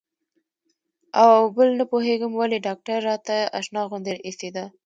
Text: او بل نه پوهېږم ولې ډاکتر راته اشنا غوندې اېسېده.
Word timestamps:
او 1.23 1.31
بل 1.55 1.69
نه 1.79 1.85
پوهېږم 1.91 2.31
ولې 2.35 2.57
ډاکتر 2.67 2.97
راته 3.09 3.35
اشنا 3.59 3.81
غوندې 3.89 4.15
اېسېده. 4.27 4.65